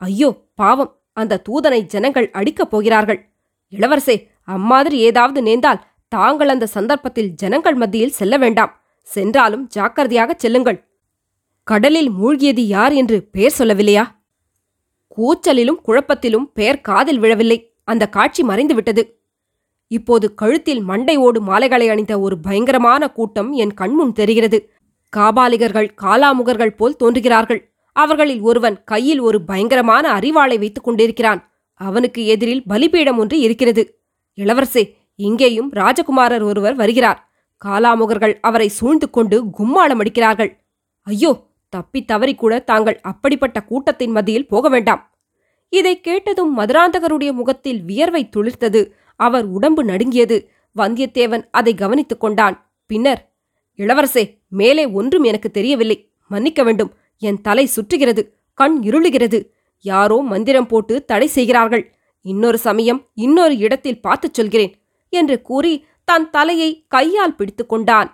ஐயோ 0.00 0.30
பாவம். 0.54 0.92
அந்த 1.12 1.40
தூதனை 1.48 1.80
ஜனங்கள் 1.86 2.30
அடிக்கப் 2.30 2.70
போகிறார்கள். 2.70 3.20
இளவரசே 3.72 4.16
அம்மாதிரி 4.44 4.98
ஏதாவது 4.98 5.42
நேர்ந்தால் 5.42 5.84
தாங்கள் 6.12 6.48
அந்த 6.48 6.66
சந்தர்ப்பத்தில் 6.66 7.30
ஜனங்கள் 7.34 7.74
மத்தியில் 7.74 8.16
செல்ல 8.18 8.36
வேண்டாம். 8.36 8.72
சென்றாலும் 9.08 9.68
ஜாக்கிரதையாகச் 9.74 10.38
செல்லுங்கள். 10.38 10.88
கடலில் 11.64 12.10
மூழ்கியது 12.10 12.60
யார் 12.60 12.92
என்று 12.92 13.22
பெயர் 13.22 13.54
சொல்லவில்லையா? 13.58 14.04
கூச்சலிலும் 15.08 15.80
குழப்பத்திலும் 15.86 16.50
பெயர் 16.54 16.80
காதில் 16.80 17.18
விழவில்லை. 17.18 17.72
அந்த 17.84 18.08
காட்சி 18.08 18.42
மறைந்துவிட்டது. 18.42 19.02
இப்போது 19.86 20.34
கழுத்தில் 20.34 20.80
மண்டை 20.80 21.16
ஓடு 21.16 21.40
மாலைகளை 21.40 21.88
அணிந்த 21.88 22.20
ஒரு 22.20 22.38
பயங்கரமான 22.38 23.10
கூட்டம் 23.10 23.52
என் 23.52 23.74
கண்முன் 23.74 24.12
தெரிகிறது. 24.12 24.72
காபாலிகர்கள் 25.16 25.90
காலாமுகர்கள் 26.02 26.76
போல் 26.76 26.96
தோன்றுகிறார்கள். 27.04 27.72
அவர்களில் 27.92 28.40
ஒருவன் 28.40 28.84
கையில் 28.84 29.18
ஒரு 29.18 29.42
பயங்கரமான 29.42 30.18
அறிவாளை 30.18 30.58
வைத்துக் 30.58 30.84
கொண்டிருக்கிறான். 30.84 31.52
அவனுக்கு 31.74 32.26
எதிரில் 32.26 32.64
பலிபீடம் 32.64 33.18
ஒன்று 33.18 33.40
இருக்கிறது. 33.40 34.00
இளவரசே 34.36 34.94
இங்கேயும் 35.16 35.72
ராஜகுமாரர் 35.72 36.42
ஒருவர் 36.42 36.74
வருகிறார். 36.74 37.27
காலாமுகர்கள் 37.64 38.34
அவரை 38.40 38.68
சூழ்ந்து 38.68 39.10
கொண்டு 39.10 39.44
கும்மாளம் 39.58 40.00
அடிக்கிறார்கள். 40.00 40.50
ஐயோ 41.02 41.46
தப்பி 41.68 42.04
தவறி 42.04 42.34
கூட 42.34 42.58
தாங்கள் 42.58 43.00
அப்படிப்பட்ட 43.00 43.62
கூட்டத்தின் 43.62 44.10
மத்தியில் 44.10 44.48
போக 44.48 44.68
வேண்டாம். 44.68 45.02
இதை 45.68 46.00
கேட்டதும் 46.00 46.58
மதுராந்தகருடைய 46.58 47.32
முகத்தில் 47.32 47.82
வியர்வை 47.82 48.28
துளிர்த்தது. 48.36 48.90
அவர் 49.16 49.44
உடம்பு 49.44 49.84
நடுங்கியது. 49.84 50.50
வந்தியத்தேவன் 50.76 51.44
அதை 51.50 51.74
கவனித்துக் 51.74 52.20
கொண்டான். 52.20 52.70
பின்னர் 52.86 53.32
இளவரசே 53.76 54.38
மேலே 54.48 54.86
ஒன்றும் 54.86 55.22
எனக்கு 55.22 55.50
தெரியவில்லை. 55.50 56.10
மன்னிக்க 56.28 56.62
வேண்டும். 56.62 56.92
என் 57.18 57.40
தலை 57.40 57.68
சுற்றுகிறது. 57.76 58.22
கண் 58.54 58.80
இருளுகிறது. 58.84 59.50
யாரோ 59.80 60.22
மந்திரம் 60.22 60.66
போட்டு 60.66 61.04
தடை 61.04 61.26
செய்கிறார்கள். 61.26 61.94
இன்னொரு 62.20 62.58
சமயம் 62.58 63.06
இன்னொரு 63.14 63.56
இடத்தில் 63.56 64.00
பார்த்துச் 64.00 64.34
சொல்கிறேன் 64.34 64.74
என்று 65.08 65.42
கூறி 65.42 65.86
தன் 66.08 66.30
தலையை 66.30 66.70
கையால் 66.88 67.34
பிடித்துக் 67.34 67.68
கொண்டான். 67.68 68.08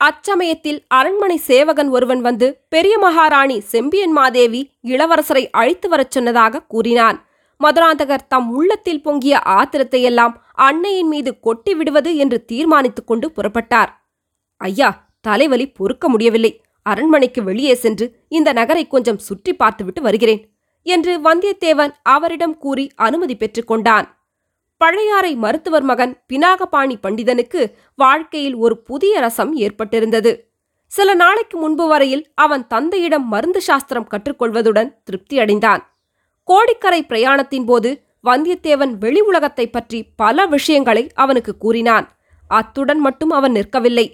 அச்சமயத்தில் 0.00 0.78
அரண்மனை 0.88 1.36
சேவகன் 1.48 1.88
ஒருவன் 1.88 2.20
வந்து 2.20 2.46
பெரிய 2.68 2.94
மகாராணி 2.98 3.56
செம்பியன் 3.72 4.12
மாதேவி 4.12 4.60
இளவரசரை 4.84 5.44
அழைத்து 5.50 5.88
வரச் 5.88 6.10
சொன்னதாக 6.10 6.62
கூறினான். 6.62 7.18
மதுராந்தகர் 7.60 8.28
தம் 8.28 8.48
உள்ளத்தில் 8.50 9.02
பொங்கிய 9.02 9.34
ஆத்திரத்தையெல்லாம் 9.58 10.34
அன்னையின் 10.66 11.08
மீது 11.08 11.30
கொட்டி 11.40 11.74
விடுவது 11.74 12.10
என்று 12.16 12.38
தீர்மானித்துக் 12.44 13.06
கொண்டு 13.06 13.26
புறப்பட்டார். 13.36 13.90
ஐயா 14.60 14.88
தலைவலி 15.20 15.66
பொறுக்க 15.78 16.08
முடியவில்லை. 16.08 16.52
அரண்மனைக்கு 16.86 17.40
வெளியே 17.42 17.74
சென்று 17.74 18.06
இந்த 18.28 18.50
நகரை 18.52 18.84
கொஞ்சம் 18.86 19.20
சுற்றி 19.26 19.52
பார்த்துவிட்டு 19.56 20.00
வருகிறேன் 20.02 20.40
என்று 20.86 21.12
வந்தியத்தேவன் 21.26 21.92
அவரிடம் 22.14 22.56
கூறி 22.58 22.84
அனுமதி 22.96 23.34
பெற்றுக்கொண்டான் 23.36 24.06
பழையாறை 24.82 25.34
மருத்துவர் 25.34 25.82
மகன் 25.82 26.22
பினாகபாணி 26.32 26.94
பண்டிதனுக்கு 27.02 27.72
வாழ்க்கையில் 27.96 28.54
ஒரு 28.54 28.82
புதிய 28.82 29.20
ரசம் 29.20 29.56
ஏற்பட்டிருந்தது. 29.56 30.40
சில 30.86 31.14
நாளைக்கு 31.14 31.58
முன்பு 31.58 31.86
வரையில் 31.86 32.30
அவன் 32.34 32.66
தந்தையிடம் 32.66 33.28
மருந்து 33.28 33.60
சாஸ்திரம் 33.60 34.06
கற்றுக்கொள்வதுடன் 34.10 34.94
திருப்தியடைந்தான் 35.04 35.78
கோடிக்கரை 36.44 37.04
பிரயாணத்தின் 37.08 37.64
போது 37.64 38.02
வந்தியத்தேவன் 38.24 38.90
வெளி 38.90 39.20
உலகத்தைப் 39.20 39.72
பற்றி 39.72 40.04
பல 40.16 40.46
விஷயங்களை 40.46 41.10
அவனுக்கு 41.14 41.56
கூறினான். 41.56 42.16
அத்துடன் 42.48 42.98
மட்டும் 42.98 43.30
அவன் 43.30 43.52
நிற்கவில்லை. 43.52 44.12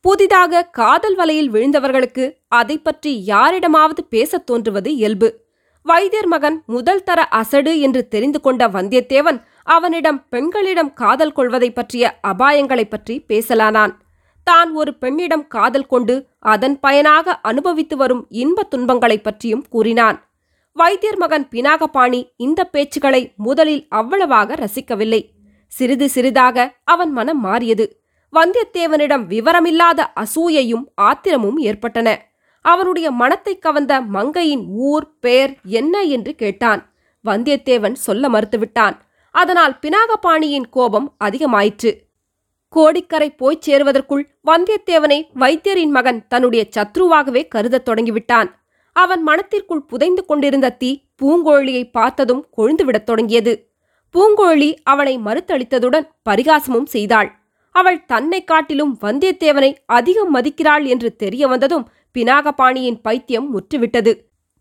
புதிதாக 0.00 0.62
காதல் 0.62 1.14
வலையில் 1.14 1.50
விழுந்தவர்களுக்கு 1.50 2.36
அதை 2.48 2.78
பற்றி 2.78 3.24
யாரிடமாவது 3.24 4.04
பேசத் 4.04 4.46
தோன்றுவது 4.46 4.94
இயல்பு. 4.94 5.46
வைத்தியர் 5.82 6.26
மகன் 6.26 6.62
முதல் 6.66 7.02
தர 7.02 7.24
அசடு 7.24 7.80
என்று 7.80 8.08
தெரிந்து 8.08 8.40
கொண்ட 8.40 8.68
வந்தியத்தேவன் 8.68 9.42
அவனிடம் 9.68 10.28
பெண்களிடம் 10.28 10.94
காதல் 10.94 11.32
கொள்வதை 11.32 11.72
பற்றிய 11.72 12.18
அபாயங்களைப் 12.28 12.90
பற்றி 12.90 13.24
பேசலானான். 13.28 13.94
தான் 14.44 14.72
ஒரு 14.72 14.94
பெண்ணிடம் 14.94 15.46
காதல் 15.46 15.86
கொண்டு 15.86 16.26
அதன் 16.38 16.80
பயனாக 16.80 17.40
அனுபவித்து 17.40 17.96
வரும் 17.96 18.26
இன்பத் 18.28 18.70
துன்பங்களைப் 18.70 19.24
பற்றியும் 19.24 19.64
கூறினான். 19.68 20.28
வைத்தியர் 20.72 21.16
மகன் 21.16 21.48
பினாகபாணி 21.50 22.32
இந்த 22.36 22.70
பேச்சுகளை 22.72 23.36
முதலில் 23.36 23.86
அவ்வளவாக 23.88 24.54
ரசிக்கவில்லை. 24.54 25.28
சிறிது 25.66 26.08
சிறிதாக 26.08 26.74
அவன் 26.84 27.12
மனம் 27.12 27.40
மாறியது. 27.40 28.00
வந்தியத்தேவனிடம் 28.32 29.26
விவரமில்லாத 29.26 30.04
அசூயையும் 30.14 30.84
ஆத்திரமும் 30.94 31.58
ஏற்பட்டன. 31.58 32.26
அவனுடைய 32.62 33.10
மனத்தை 33.10 33.58
கவர்ந்த 33.58 34.00
மங்கையின் 34.00 34.66
ஊர் 34.68 35.18
பெயர் 35.20 35.56
என்ன 35.64 36.02
என்று 36.02 36.34
கேட்டான். 36.34 36.92
வந்தியத்தேவன் 37.24 37.92
சொல்ல 37.92 38.28
மறுத்துவிட்டான். 38.28 39.06
அதனால் 39.40 39.74
பினாகபாணியின் 39.82 40.68
கோபம் 40.70 41.08
அதிகமாயிற்று. 41.24 41.90
கோடிக்கரை 42.68 43.28
போய்ச் 43.30 43.64
சேருவதற்குள் 43.66 44.24
வந்தியத்தேவனை 44.46 45.18
வைத்தியரின் 45.34 45.94
மகன் 45.96 46.20
தன்னுடைய 46.26 46.62
சத்ருவாகவே 46.76 47.42
கருதத் 47.54 47.88
தொடங்கிவிட்டான். 47.88 48.48
அவன் 48.92 49.22
மனத்திற்குள் 49.22 49.86
புதைந்து 49.90 50.22
கொண்டிருந்த 50.24 50.70
தீ 50.70 50.90
பூங்கோழியை 51.22 51.90
பார்த்ததும் 51.90 52.42
கொழுந்துவிடத் 52.56 53.08
தொடங்கியது. 53.10 53.52
பூங்கோழி 54.14 54.70
அவனை 54.82 55.14
மறுத்தளித்ததுடன் 55.18 56.06
பரிகாசமும் 56.30 56.86
செய்தாள். 56.86 57.30
அவள் 57.74 58.04
தன்னை 58.04 58.44
காட்டிலும் 58.44 58.98
வந்தியத்தேவனை 59.02 59.70
அதிகம் 59.86 60.34
மதிக்கிறாள் 60.34 60.84
என்று 60.84 61.16
தெரிய 61.16 61.46
வந்ததும் 61.46 61.88
பினாகபாணியின் 62.14 63.00
பைத்தியம் 63.02 63.48
முற்றுவிட்டது. 63.52 64.12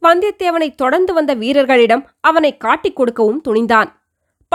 வந்தியத்தேவனை 0.02 0.70
தொடர்ந்து 0.76 1.14
வந்த 1.14 1.34
வீரர்களிடம் 1.34 2.04
அவனை 2.20 2.58
காட்டிக் 2.58 2.96
கொடுக்கவும் 2.96 3.42
துணிந்தான். 3.48 3.90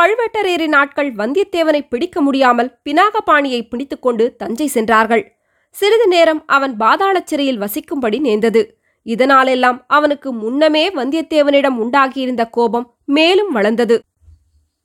பழுவேட்டரையரின் 0.00 0.74
ஆட்கள் 0.74 1.12
வந்தியத்தேவனை 1.12 1.86
பிடிக்க 1.88 2.20
முடியாமல் 2.20 2.78
பினாகபாணியை 2.84 3.68
பிடித்துக்கொண்டு 3.68 4.36
தஞ்சை 4.36 4.66
சென்றார்கள். 4.66 5.36
சிறிது 5.70 6.08
நேரம் 6.08 6.42
அவன் 6.46 6.76
பாதாளச் 6.76 7.26
சிறையில் 7.26 7.60
வசிக்கும்படி 7.60 8.20
நேர்ந்தது. 8.20 8.78
இதனாலெல்லாம் 9.06 9.84
அவனுக்கு 9.86 10.32
முன்னமே 10.32 10.90
வந்தியத்தேவனிடம் 10.90 11.76
உண்டாகியிருந்த 11.76 12.50
கோபம் 12.50 12.94
மேலும் 13.04 13.52
வளர்ந்தது. 13.52 14.02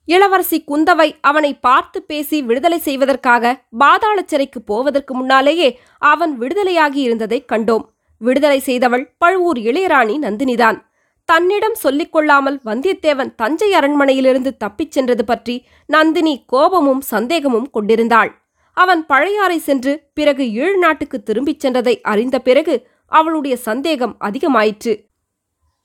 இளவரசி 0.04 0.64
குந்தவை 0.68 1.12
அவனை 1.20 1.58
பார்த்து 1.58 2.02
பேசி 2.02 2.42
விடுதலை 2.42 2.78
செய்வதற்காக 2.78 3.62
பாதாளச் 3.78 4.28
சிறைக்கு 4.28 4.62
போவதற்கு 4.62 5.14
முன்னாலேயே 5.14 5.80
அவன் 5.98 6.38
விடுதலையாகி 6.38 6.94
இருந்ததைக் 6.94 7.50
கண்டோம். 7.52 7.84
விடுதலை 8.18 8.58
செய்தவள் 8.58 9.14
பழுவூர் 9.18 9.56
இளையராணி 9.56 10.16
நந்தினிதான். 10.18 10.86
தன்னிடம் 11.28 11.74
சொல்லிக்கொள்ளாமல் 11.82 12.58
வந்தியத்தேவன் 12.64 13.30
தஞ்சை 13.36 13.68
அரண்மனையிலிருந்து 13.72 14.50
தப்பிச் 14.56 14.90
சென்றது 14.90 15.24
பற்றி 15.24 15.56
நந்தினி 15.86 16.44
கோபமும் 16.46 17.00
சந்தேகமும் 17.00 17.70
கொண்டிருந்தாள். 17.70 18.30
அவன் 18.76 19.06
பழையாறை 19.06 19.58
சென்று 19.58 19.92
பிறகு 20.14 20.44
ஈழ் 20.52 20.78
நாட்டுக்கு 20.78 21.18
திரும்பிச் 21.22 21.66
சென்றதை 21.66 21.94
அறிந்த 22.02 22.36
பிறகு 22.38 22.74
அவளுடைய 23.06 23.56
சந்தேகம் 23.56 24.14
அதிகமாயிற்று. 24.20 24.94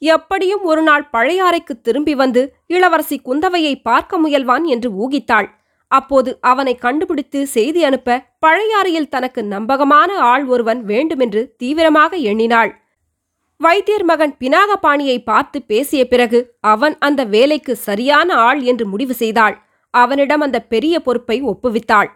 எப்படியும் 0.01 0.63
ஒரு 0.63 0.81
நாள் 0.81 1.05
பழையாறைக்கு 1.13 1.73
திரும்பி 1.81 2.15
வந்து 2.15 2.41
இளவரசி 2.67 3.17
குந்தவையை 3.25 3.73
பார்க்க 3.81 4.17
முயல்வான் 4.17 4.65
என்று 4.65 4.89
ஊகித்தாள். 5.03 5.49
அப்போது 5.91 6.29
அவனை 6.41 6.75
கண்டுபிடித்து 6.75 7.39
செய்தி 7.47 7.81
அனுப்ப 7.83 8.19
பழையாறையில் 8.45 9.09
தனக்கு 9.09 9.41
நம்பகமான 9.43 10.11
ஆள் 10.31 10.45
ஒருவன் 10.45 10.81
வேண்டுமென்று 10.83 11.43
தீவிரமாக 11.57 12.15
எண்ணினாள். 12.31 12.71
வைத்தியர் 13.63 14.05
மகன் 14.09 14.33
பினாகபாணியை 14.39 15.17
பார்த்து 15.23 15.57
பேசிய 15.61 16.01
பிறகு 16.07 16.39
அவன் 16.73 16.95
அந்த 16.99 17.21
வேலைக்கு 17.25 17.73
சரியான 17.87 18.29
ஆள் 18.47 18.61
என்று 18.61 18.85
முடிவு 18.85 19.13
செய்தாள். 19.13 19.55
அவனிடம் 19.93 20.43
அந்த 20.45 20.59
பெரிய 20.73 20.95
பொறுப்பை 20.99 21.37
ஒப்புவித்தாள். 21.41 22.09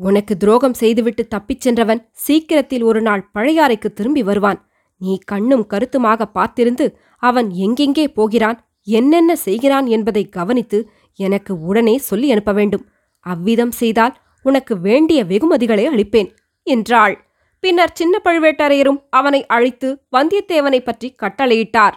உனக்கு 0.00 0.34
துரோகம் 0.36 0.76
செய்துவிட்டு 0.82 1.22
தப்பிச் 1.26 1.60
சென்றவன் 1.60 2.00
சீக்கிரத்தில் 2.24 2.82
ஒரு 2.82 3.00
நாள் 3.02 3.22
பழையாறைக்கு 3.34 3.88
திரும்பி 3.92 4.22
வருவான். 4.22 4.60
நீ 5.00 5.14
கண்ணும் 5.24 5.64
கருத்துமாக 5.66 6.26
பார்த்திருந்து 6.34 6.86
அவன் 7.22 7.48
எங்கெங்கே 7.64 8.06
போகிறான் 8.18 8.58
என்னென்ன 8.88 9.32
செய்கிறான் 9.46 9.86
என்பதை 9.86 10.24
கவனித்து 10.28 10.78
எனக்கு 11.18 11.52
உடனே 11.68 11.96
சொல்லி 12.08 12.28
அனுப்ப 12.30 12.52
வேண்டும். 12.52 12.84
அவ்விதம் 13.26 13.74
செய்தால் 13.80 14.14
உனக்கு 14.44 14.74
வேண்டிய 14.80 15.20
வெகுமதிகளை 15.24 15.84
அளிப்பேன் 15.92 16.30
என்றாள். 16.66 17.14
பின்னர் 17.62 17.94
சின்ன 17.94 18.14
பழுவேட்டரையரும் 18.24 19.00
அவனை 19.10 19.40
அழைத்து 19.46 19.88
வந்தியத்தேவனை 20.16 20.80
பற்றி 20.84 21.08
கட்டளையிட்டார். 21.22 21.94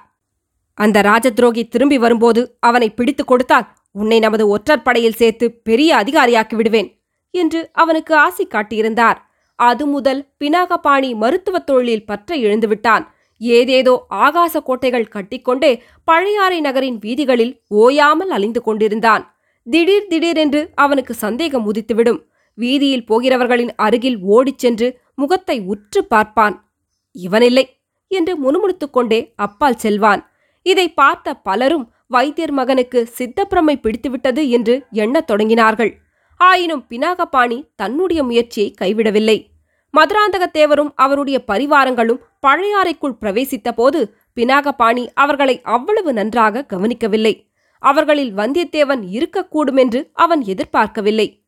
அந்த 0.78 1.02
ராஜதுரோகி 1.02 1.64
திரும்பி 1.68 1.98
வரும்போது 1.98 2.42
அவனை 2.60 2.90
பிடித்துக் 2.90 3.28
கொடுத்தால் 3.28 3.68
உன்னை 3.92 4.20
நமது 4.20 4.46
ஒற்றர் 4.48 4.82
படையில் 4.82 5.20
சேர்த்து 5.22 5.46
பெரிய 5.68 5.90
அதிகாரியாக்கி 5.96 6.56
விடுவேன் 6.56 6.90
என்று 7.34 7.70
அவனுக்கு 7.74 8.16
ஆசி 8.16 8.48
காட்டியிருந்தார். 8.48 9.18
அது 9.60 9.84
முதல் 9.86 10.22
பினாகபாணி 10.40 11.10
மருத்துவத் 11.16 11.66
தொழிலில் 11.66 12.06
பற்ற 12.06 12.36
எழுந்துவிட்டான் 12.36 13.04
ஏதேதோ 13.42 13.94
ஆகாச 14.26 14.62
கோட்டைகள் 14.64 15.08
கட்டிக்கொண்டே 15.08 15.72
பழையாறை 16.04 16.60
நகரின் 16.60 17.00
வீதிகளில் 17.00 17.54
ஓயாமல் 17.68 18.30
அலைந்து 18.30 18.62
கொண்டிருந்தான். 18.62 19.24
திடீர் 19.68 20.08
திடீரென்று 20.08 20.62
அவனுக்கு 20.76 21.14
சந்தேகம் 21.26 21.66
உதித்துவிடும். 21.74 22.22
வீதியில் 22.58 23.06
போகிறவர்களின் 23.06 23.72
அருகில் 23.76 24.20
ஓடிச் 24.36 24.62
சென்று 24.64 24.88
முகத்தை 25.16 25.60
உற்று 25.62 26.06
பார்ப்பான். 26.06 26.72
இவனில்லை 27.12 27.78
என்று 28.08 28.38
முணுமுணுத்துக் 28.38 28.94
கொண்டே 28.94 29.34
அப்பால் 29.36 29.76
செல்வான். 29.76 30.30
இதை 30.62 30.94
பார்த்த 30.94 31.34
பலரும் 31.34 31.94
வைத்தியர் 32.08 32.52
மகனுக்கு 32.52 33.10
சித்தப்பிரமை 33.18 33.76
பிடித்துவிட்டது 33.76 34.50
என்று 34.50 34.86
எண்ணத் 34.92 35.32
தொடங்கினார்கள். 35.32 35.92
ஆயினும் 36.38 36.86
பினாகபாணி 36.90 37.70
தன்னுடைய 37.76 38.24
முயற்சியை 38.24 38.74
கைவிடவில்லை. 38.82 39.54
மதுராந்தகத்தேவரும் 39.98 40.92
அவருடைய 40.96 41.44
பரிவாரங்களும் 41.48 42.22
பழையாறைக்குள் 42.48 43.18
பிரவேசித்த 43.22 43.72
போது 43.72 44.16
பினாகபாணி 44.36 45.08
அவர்களை 45.14 45.62
அவ்வளவு 45.62 46.14
நன்றாக 46.14 46.66
கவனிக்கவில்லை. 46.66 47.50
அவர்களில் 47.80 48.36
வந்தியத்தேவன் 48.36 49.02
இருக்கக்கூடுமென்று 49.18 50.10
அவன் 50.14 50.42
எதிர்பார்க்கவில்லை. 50.42 51.45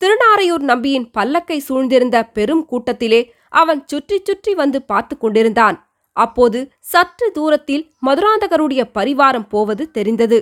திருநாரையூர் 0.00 0.64
நம்பியின் 0.70 1.06
பல்லக்கை 1.16 1.58
சூழ்ந்திருந்த 1.68 2.16
பெரும் 2.36 2.64
கூட்டத்திலே 2.64 3.20
அவன் 3.60 3.80
சுற்றி 3.86 4.16
சுற்றி 4.28 4.52
வந்து 4.54 4.78
பார்த்து 4.82 5.14
கொண்டிருந்தான். 5.18 5.76
அப்போது 6.16 6.58
சற்று 6.92 7.26
தூரத்தில் 7.32 7.84
மதுராந்தகருடைய 8.06 8.82
பரிவாரம் 8.96 9.46
போவது 9.48 9.84
தெரிந்தது. 9.90 10.38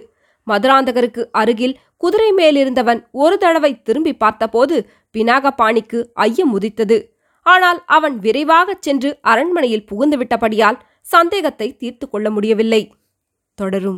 மதுராந்தகருக்கு 0.46 1.22
அருகில் 1.40 1.78
குதிரை 1.96 2.30
மேலிருந்தவன் 2.32 3.00
ஒரு 3.22 3.36
தடவை 3.38 3.72
திரும்பி 3.82 4.12
பார்த்தபோது 4.12 4.76
பினாகபாணிக்கு 5.14 5.98
ஐயம் 6.26 6.52
உதித்தது. 6.58 6.98
ஆனால் 7.46 7.80
அவன் 7.96 8.16
விரைவாகச் 8.18 8.84
சென்று 8.86 9.10
அரண்மனையில் 9.32 9.86
புகுந்துவிட்டபடியால் 9.90 10.78
சந்தேகத்தை 11.14 11.68
தீர்த்து 11.76 12.06
கொள்ள 12.08 12.28
முடியவில்லை. 12.30 12.82
தொடரும். 13.58 13.96